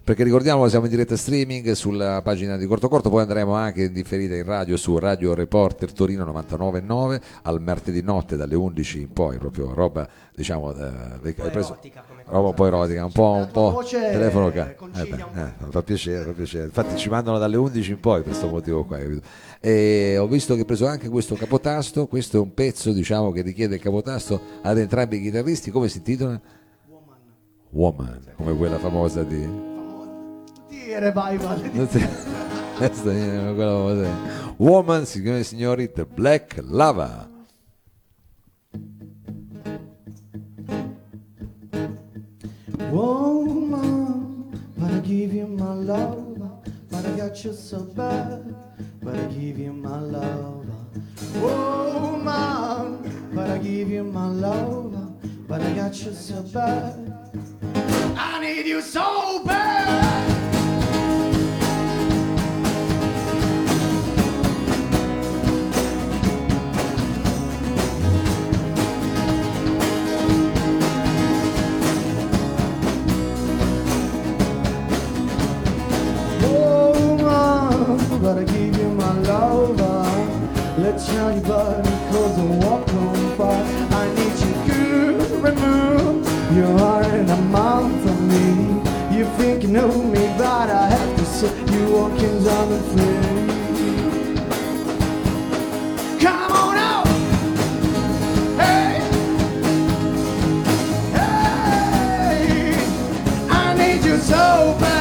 Perché 0.02 0.24
ricordiamo 0.24 0.66
siamo 0.68 0.86
in 0.86 0.90
diretta 0.90 1.16
streaming 1.16 1.70
sulla 1.72 2.20
pagina 2.22 2.56
di 2.56 2.66
Corto 2.66 2.88
Corto, 2.88 3.10
poi 3.10 3.22
andremo 3.22 3.54
anche 3.54 3.84
in 3.84 3.92
differita 3.92 4.34
in 4.34 4.44
radio 4.44 4.76
su 4.76 4.98
Radio 4.98 5.34
Reporter 5.34 5.92
Torino 5.92 6.24
99.9 6.24 7.20
al 7.42 7.60
martedì 7.60 8.02
notte 8.02 8.36
dalle 8.36 8.56
11 8.56 9.00
in 9.02 9.12
poi, 9.12 9.38
proprio 9.38 9.72
roba 9.72 10.08
diciamo 10.34 10.74
eh, 10.74 10.84
hai 11.22 11.32
preso- 11.32 11.72
erotica 11.72 12.02
roba 12.30 12.48
un 12.48 12.54
po' 12.54 12.66
erotica, 12.66 13.04
un 13.04 13.12
po', 13.12 13.32
un 13.38 13.48
po' 13.50 13.82
telefono 13.90 14.50
ca- 14.50 14.70
eh 14.70 15.06
beh, 15.06 15.24
eh, 15.34 15.52
fa 15.70 15.82
piacere, 15.82 16.24
fa 16.24 16.30
piacere. 16.32 16.64
Infatti 16.64 16.96
ci 16.96 17.08
mandano 17.08 17.38
dalle 17.38 17.56
11 17.56 17.90
in 17.90 18.00
poi 18.00 18.22
per 18.22 18.30
questo 18.30 18.48
motivo 18.48 18.84
qua, 18.84 18.98
capito? 18.98 19.26
E 19.60 20.16
ho 20.18 20.26
visto 20.26 20.54
che 20.54 20.60
hai 20.60 20.66
preso 20.66 20.86
anche 20.86 21.08
questo 21.08 21.34
capotasto, 21.34 22.06
questo 22.06 22.38
è 22.38 22.40
un 22.40 22.54
pezzo 22.54 22.92
diciamo 22.92 23.32
che 23.32 23.42
richiede 23.42 23.74
il 23.74 23.80
capotasto 23.80 24.40
ad 24.62 24.78
entrambi 24.78 25.16
i 25.16 25.20
chitarristi, 25.22 25.70
come 25.70 25.88
si 25.88 25.98
intitola? 25.98 26.40
Woman. 26.88 27.18
Woman, 27.70 28.20
come 28.36 28.56
quella 28.56 28.78
famosa 28.78 29.22
di 29.22 29.46
revival. 30.98 31.60
di- 31.70 32.08
quella 32.78 33.54
famosa. 33.54 34.08
Woman, 34.56 35.06
signore 35.06 35.40
e 35.40 35.44
signori, 35.44 35.90
The 35.92 36.04
Black 36.04 36.62
Lava. 36.62 37.28
Woman, 42.90 44.50
but 44.76 44.90
I 44.90 44.98
give 44.98 45.32
you 45.32 45.46
my 45.46 45.74
love, 45.74 46.64
but 46.90 47.06
I 47.06 47.16
got 47.16 47.44
you 47.44 47.52
so 47.52 47.84
bad, 47.84 48.52
but 49.00 49.14
I 49.14 49.24
give 49.26 49.60
you 49.60 49.72
my 49.72 50.00
love. 50.00 50.66
Woman, 51.36 53.30
but 53.32 53.48
I 53.48 53.58
give 53.58 53.90
you 53.90 54.02
my 54.02 54.26
love, 54.26 54.92
but 55.46 55.60
I 55.62 55.72
got 55.72 56.02
you 56.02 56.12
so 56.12 56.42
bad. 56.52 57.12
I 58.16 58.40
need 58.40 58.66
you 58.66 58.82
so 58.82 59.44
bad. 59.44 60.39
But 78.30 78.38
I 78.38 78.44
give 78.44 78.76
you 78.78 78.88
my 78.90 79.12
love. 79.22 79.80
Let's 80.78 81.04
shine 81.04 81.42
body 81.42 81.90
cause 82.12 82.38
I 82.38 82.44
walk 82.64 82.88
on 82.94 83.36
fire. 83.36 83.64
I 84.00 84.04
need 84.14 84.36
you 84.44 84.52
to 84.68 84.80
remove 85.48 86.24
your 86.56 86.78
heart 86.78 87.06
and 87.06 87.28
a 87.28 87.36
mouth 87.56 87.92
from 88.02 88.28
me. 88.28 88.46
You 89.16 89.24
think 89.38 89.64
you 89.64 89.68
know 89.70 89.90
me, 90.14 90.22
but 90.38 90.70
I 90.70 90.86
have 90.96 91.16
to 91.18 91.24
say 91.24 91.52
you 91.72 91.82
walking 91.92 92.44
down 92.44 92.68
the 92.70 92.78
free. 92.90 93.20
Come 96.20 96.52
on 96.52 96.76
out! 96.76 97.08
Hey! 98.62 98.90
Hey! 101.18 102.74
I 103.50 103.74
need 103.76 104.04
you 104.04 104.18
so 104.18 104.76
bad. 104.78 104.99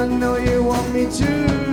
I 0.00 0.06
know 0.06 0.38
you 0.38 0.62
want 0.62 0.94
me 0.94 1.04
to. 1.18 1.69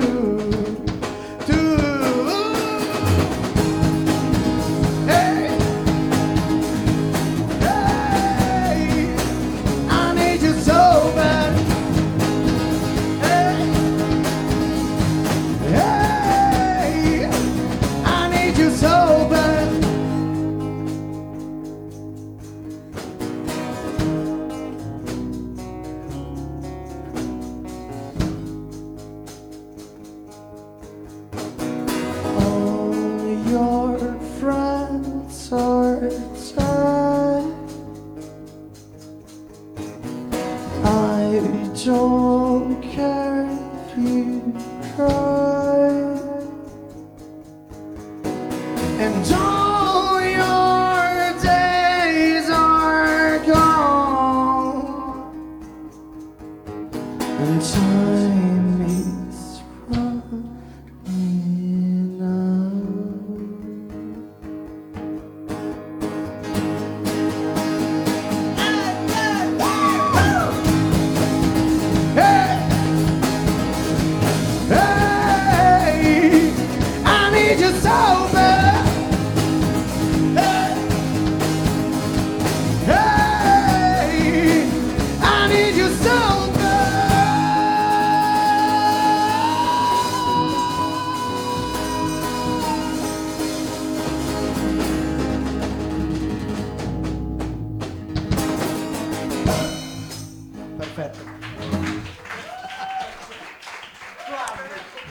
Perfetto. 100.94 101.20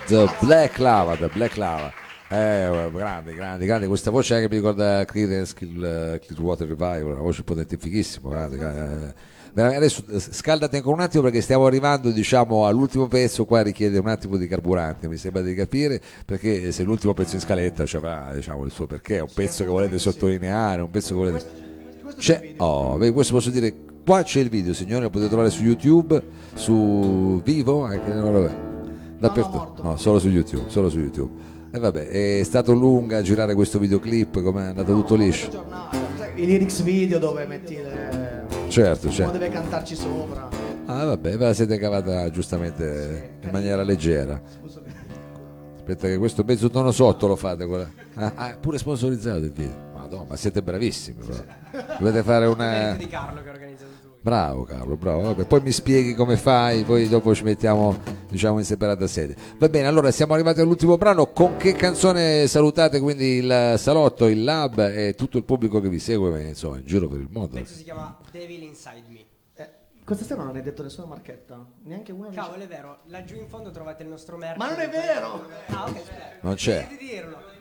The 0.06 0.28
Black 0.40 0.78
Lava, 0.78 1.16
The 1.16 1.28
Black 1.32 1.56
Lava. 1.56 1.92
Eh, 2.28 2.90
grande, 2.92 3.34
grande, 3.34 3.66
grande. 3.66 3.86
Questa 3.86 4.10
voce 4.10 4.40
che 4.40 4.48
mi 4.48 4.56
ricorda 4.56 5.04
Creedence 5.04 5.54
Clear- 5.54 6.18
Clearwater 6.20 6.68
Revival, 6.68 7.12
una 7.12 7.20
voce 7.20 7.42
potente, 7.42 7.76
fighissimo. 7.76 8.30
Grande, 8.30 8.56
grande. 8.56 9.14
Adesso 9.56 10.04
eh, 10.10 10.20
scaldati 10.20 10.76
ancora 10.76 10.96
un 10.96 11.02
attimo 11.02 11.22
perché 11.22 11.40
stiamo 11.40 11.66
arrivando 11.66 12.10
diciamo, 12.10 12.66
all'ultimo 12.66 13.08
pezzo, 13.08 13.46
qua 13.46 13.62
richiede 13.62 13.98
un 13.98 14.08
attimo 14.08 14.36
di 14.36 14.46
carburante, 14.46 15.08
mi 15.08 15.16
sembra 15.16 15.40
di 15.40 15.54
capire, 15.54 16.00
perché 16.26 16.72
se 16.72 16.82
l'ultimo 16.82 17.14
pezzo 17.14 17.36
in 17.36 17.40
scaletta 17.40 17.86
ci 17.86 17.96
avrà 17.96 18.32
diciamo, 18.34 18.64
il 18.64 18.70
suo 18.70 18.86
perché, 18.86 19.16
è 19.16 19.20
un 19.22 19.30
pezzo 19.32 19.64
che 19.64 19.70
volete 19.70 19.98
sottolineare, 19.98 20.82
un 20.82 20.90
pezzo 20.90 21.08
che 21.08 21.14
volete... 21.14 21.64
C'è, 22.18 22.54
oh, 22.58 22.98
beh, 22.98 23.12
questo 23.12 23.32
posso 23.32 23.48
dire, 23.48 23.74
qua 24.06 24.22
c'è 24.22 24.38
il 24.38 24.48
video 24.48 24.72
signore, 24.72 25.02
lo 25.02 25.10
potete 25.10 25.28
trovare 25.28 25.50
su 25.50 25.64
YouTube, 25.64 26.22
su 26.54 27.40
Vivo, 27.42 27.82
anche, 27.82 28.14
no, 28.14 28.30
vabbè, 28.30 28.54
dappertutto, 29.18 29.82
no, 29.82 29.96
solo 29.96 30.20
su 30.20 30.28
YouTube, 30.28 30.70
solo 30.70 30.88
su 30.88 31.00
YouTube. 31.00 31.32
E 31.72 31.78
vabbè, 31.80 32.38
è 32.38 32.42
stato 32.44 32.72
lungo 32.72 33.16
a 33.16 33.22
girare 33.22 33.54
questo 33.54 33.80
videoclip, 33.80 34.42
come 34.42 34.62
è 34.62 34.66
andato 34.68 34.94
tutto 34.94 35.16
liscio. 35.16 35.64
I 36.36 36.46
lyrics 36.46 36.82
video 36.82 37.18
dove 37.18 37.46
metti 37.46 37.74
le... 37.74 38.44
Certo, 38.68 39.10
certo. 39.10 39.32
deve 39.32 39.48
cantarci 39.48 39.96
sopra. 39.96 40.48
Ah 40.86 41.04
vabbè, 41.04 41.36
ve 41.36 41.44
la 41.46 41.54
siete 41.54 41.76
cavata 41.76 42.30
giustamente 42.30 43.38
in 43.42 43.50
maniera 43.50 43.82
leggera. 43.82 44.40
Aspetta 45.74 46.06
che 46.06 46.16
questo 46.16 46.44
mezzo 46.46 46.70
tono 46.70 46.92
sotto 46.92 47.26
lo 47.26 47.34
fate. 47.34 47.64
Ah, 48.14 48.32
ah, 48.34 48.56
pure 48.60 48.78
sponsorizzato 48.78 49.38
il 49.38 49.52
video. 49.52 49.85
Madonna, 50.06 50.26
ma 50.30 50.36
siete 50.36 50.62
bravissimi. 50.62 51.22
però. 51.24 51.42
Dovete 51.98 52.22
fare 52.22 52.46
una... 52.46 52.92
Di 52.94 53.06
Carlo 53.08 53.42
che 53.42 53.48
ha 53.48 53.52
organizzato 53.52 53.90
tutto. 54.00 54.18
Bravo 54.20 54.64
Carlo, 54.64 54.96
bravo. 54.96 55.20
Vabbè, 55.22 55.44
poi 55.44 55.60
mi 55.60 55.70
spieghi 55.70 56.14
come 56.14 56.36
fai, 56.36 56.82
poi 56.82 57.08
dopo 57.08 57.32
ci 57.34 57.44
mettiamo 57.44 57.96
diciamo 58.28 58.58
in 58.58 58.64
separata 58.64 59.06
sede. 59.06 59.36
Va 59.58 59.68
bene, 59.68 59.86
allora 59.86 60.10
siamo 60.10 60.34
arrivati 60.34 60.60
all'ultimo 60.60 60.96
brano. 60.96 61.26
Con 61.32 61.56
che 61.56 61.74
canzone 61.74 62.46
salutate 62.48 62.98
quindi 63.00 63.36
il 63.36 63.74
salotto, 63.78 64.26
il 64.26 64.42
lab 64.42 64.78
e 64.80 65.14
tutto 65.14 65.36
il 65.38 65.44
pubblico 65.44 65.80
che 65.80 65.88
vi 65.88 66.00
segue, 66.00 66.42
insomma, 66.42 66.78
in 66.78 66.84
giro 66.86 67.06
per 67.08 67.20
il 67.20 67.28
mondo? 67.30 67.54
Pezzo 67.54 67.74
si 67.74 67.84
chiama 67.84 68.18
Devil 68.32 68.62
Inside 68.64 69.04
Me. 69.08 69.24
Eh, 69.54 69.68
questa 70.04 70.24
sera 70.24 70.42
non 70.42 70.56
hai 70.56 70.62
detto 70.62 70.82
nessuna 70.82 71.06
marchetta. 71.06 71.64
Neanche 71.84 72.10
una. 72.10 72.28
dice- 72.28 72.40
Cavolo, 72.40 72.62
è 72.62 72.66
vero, 72.66 72.98
laggiù 73.04 73.36
in 73.36 73.46
fondo 73.46 73.70
trovate 73.70 74.02
il 74.02 74.08
nostro 74.08 74.36
merch. 74.36 74.56
Ma 74.56 74.70
non 74.70 74.80
è 74.80 74.88
vero! 74.88 75.44
Ah, 75.68 75.84
ok, 75.84 75.96
aspetta. 75.96 76.24
Non 76.40 76.54
c'è. 76.54 76.86
Devi 76.90 77.06
dirlo. 77.06 77.54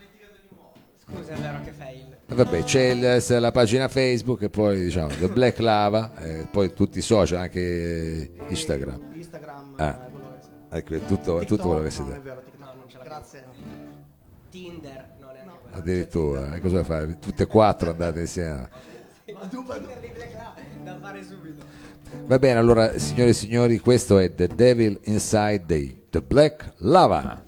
Scusa, 1.07 1.33
è 1.33 1.37
vero 1.37 1.61
che 1.63 1.71
fail. 1.71 2.17
E 2.27 2.33
Vabbè, 2.35 2.63
c'è 2.63 2.81
il- 2.89 3.39
la 3.41 3.51
pagina 3.51 3.87
Facebook 3.87 4.41
e 4.41 4.49
poi 4.49 4.79
diciamo 4.81 5.07
The 5.09 5.27
Black 5.27 5.59
Lava 5.59 6.15
e 6.17 6.47
poi 6.49 6.73
tutti 6.73 6.97
i 6.97 7.01
social, 7.01 7.39
anche 7.41 8.31
Instagram. 8.47 9.11
Instagram. 9.13 9.73
Ah. 9.77 9.87
eh, 9.87 10.09
quello 10.11 10.37
che- 10.69 10.77
Ecco, 10.77 10.95
è 10.95 11.05
tutto, 11.05 11.39
è 11.39 11.45
tutto 11.45 11.67
quello 11.67 11.83
che 11.83 11.91
si 11.91 12.01
No, 12.01 12.07
deve. 12.07 12.19
vero, 12.19 12.41
TikTok. 12.43 12.59
No, 12.59 12.73
non 12.75 12.89
ce 12.89 12.97
l'abbiamo. 12.97 13.17
Grazie. 13.19 13.43
Tinder, 14.49 15.09
non 15.19 15.29
è 15.29 15.33
neanche 15.43 15.59
quello. 15.61 15.77
Addirittura, 15.77 16.55
eh, 16.55 16.59
cosa 16.59 16.83
fai? 16.83 17.17
Tutte 17.19 17.43
e 17.43 17.45
quattro 17.45 17.89
andate 17.91 18.19
insieme. 18.21 18.69
Terribile 19.25 20.29
cla- 20.31 20.53
da 20.83 20.97
fare 20.99 21.23
subito. 21.23 21.63
Va 22.25 22.39
bene, 22.39 22.57
allora, 22.59 22.97
signore 22.97 23.29
e 23.31 23.33
signori, 23.33 23.79
questo 23.79 24.17
è 24.19 24.33
The 24.33 24.47
Devil 24.47 24.99
Inside 25.03 25.63
the, 25.67 25.97
the 26.09 26.21
Black 26.21 26.73
Lava. 26.77 27.43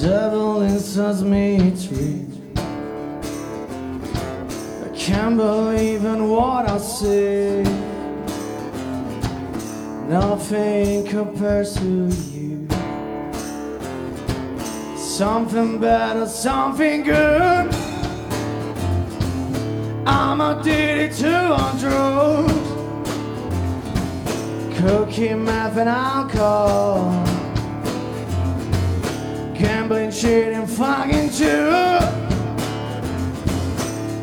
Devil 0.00 0.62
inside 0.62 1.22
me 1.26 1.72
tree. 1.72 2.24
I 4.84 4.88
can't 4.94 5.36
believe 5.36 6.04
in 6.04 6.28
what 6.28 6.70
I 6.70 6.78
see. 6.78 7.62
Nothing 10.08 11.04
compares 11.04 11.74
to 11.78 12.10
you. 12.30 12.68
Something 14.96 15.80
better, 15.80 16.26
something 16.26 17.02
good. 17.02 17.74
I'm 20.06 20.40
addicted 20.40 21.16
to 21.22 21.34
on 21.34 21.76
drugs. 21.76 22.52
Cooking 24.78 25.44
meth 25.44 25.76
and 25.76 25.88
alcohol. 25.88 27.27
Gambling, 29.88 30.10
cheating, 30.10 30.66
fucking 30.66 31.30
too. 31.30 31.70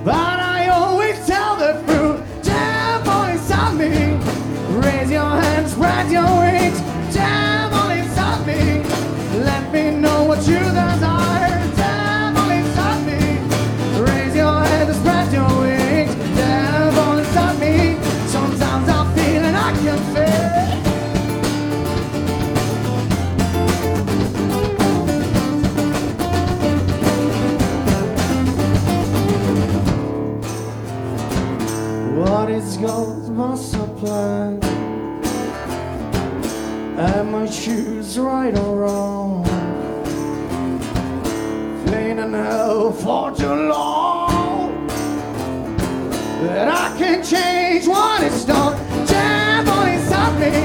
But 0.04 0.40
I 0.40 0.68
always 0.72 1.26
tell 1.26 1.56
the 1.56 1.82
truth. 1.88 2.22
Devil 2.44 3.24
inside 3.24 3.74
me. 3.74 4.14
Raise 4.78 5.10
your 5.10 5.24
hands, 5.24 5.72
spread 5.72 6.12
your 6.12 6.30
wings. 6.38 6.80
Devil 7.12 7.90
inside 7.90 8.46
me. 8.46 8.84
Let 9.44 9.74
me 9.74 9.90
know 9.90 10.26
what 10.26 10.48
you 10.48 10.60
desire. 10.60 10.96
Devil 11.00 11.35
I 37.36 37.48
choose 37.48 38.18
right 38.18 38.58
or 38.58 38.78
wrong? 38.78 39.44
Been 41.86 42.20
in 42.20 42.34
hell 42.34 42.94
for 42.94 43.36
too 43.36 43.54
long 43.54 44.88
that 46.48 46.70
I 46.70 46.98
can 46.98 47.22
change 47.22 47.88
what 47.88 48.24
is 48.24 48.46
done. 48.46 48.78
Devil 49.06 49.82
inside 49.84 50.40
me, 50.40 50.56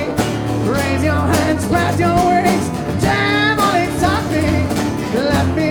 raise 0.70 1.02
your 1.02 1.24
hands, 1.35 1.64
spread 1.64 1.98
your 1.98 2.14
wings. 2.30 2.66
Devil 3.02 3.74
inside 3.74 4.26
me, 4.30 4.46
let 5.18 5.46
me 5.56 5.69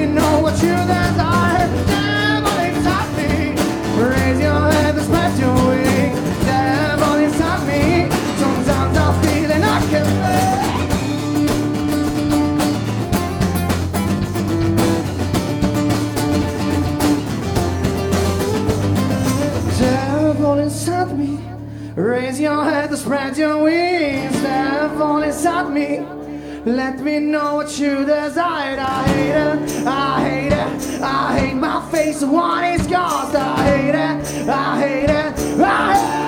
let 26.75 26.99
me 26.99 27.19
know 27.19 27.55
what 27.55 27.79
you 27.79 28.05
desire. 28.05 28.77
I 28.79 29.03
hate 29.07 29.29
it, 29.29 29.87
I 29.87 30.21
hate 30.29 30.51
it, 30.51 31.01
I 31.01 31.39
hate 31.39 31.55
my 31.55 31.89
face, 31.91 32.23
what 32.23 32.63
is 32.63 32.85
caused. 32.87 33.35
I 33.35 33.63
hate 33.63 33.95
it, 33.95 34.47
I 34.47 34.79
hate 34.79 35.09
it, 35.09 35.57
desire. 35.57 36.18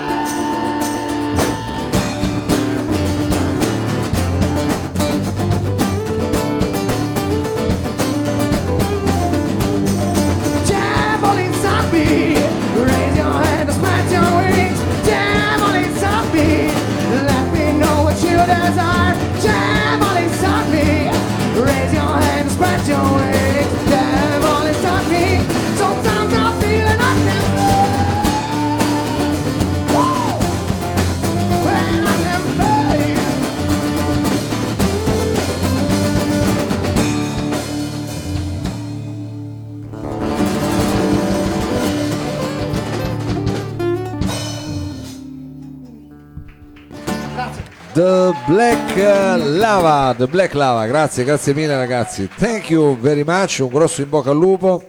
Lava, 49.62 50.15
The 50.17 50.26
Black 50.26 50.56
Lava, 50.56 50.88
grazie, 50.88 51.24
grazie 51.24 51.54
mille 51.54 51.76
ragazzi. 51.76 52.28
Thank 52.36 52.71
you 52.71 53.00
very 53.00 53.24
much, 53.24 53.60
un 53.60 53.67
grosso 53.67 54.02
in 54.02 54.10
bocca 54.10 54.32
al 54.32 54.38
lupo 54.38 54.84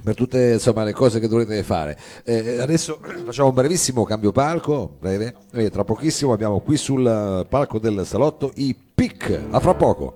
per 0.00 0.14
tutte 0.14 0.52
insomma, 0.52 0.84
le 0.84 0.92
cose 0.92 1.18
che 1.18 1.26
dovrete 1.26 1.60
fare. 1.64 1.98
Eh, 2.22 2.60
adesso 2.60 3.00
facciamo 3.26 3.48
un 3.48 3.54
brevissimo 3.54 4.04
cambio 4.04 4.30
palco, 4.30 4.96
breve, 5.00 5.34
e 5.52 5.68
tra 5.70 5.82
pochissimo 5.82 6.32
abbiamo 6.32 6.60
qui 6.60 6.76
sul 6.76 7.44
palco 7.48 7.80
del 7.80 8.06
salotto 8.06 8.52
i 8.54 8.72
PIC. 8.94 9.46
A 9.50 9.58
fra 9.58 9.74
poco. 9.74 10.14